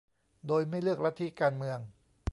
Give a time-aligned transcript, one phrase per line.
[0.47, 1.79] โดยไม่เลือกลัทธิการเมือง